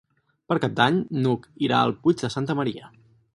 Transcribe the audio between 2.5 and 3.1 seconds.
Maria.